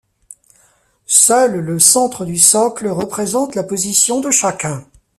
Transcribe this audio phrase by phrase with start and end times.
[1.05, 4.83] Seul le centre du socle représente la position de chacun.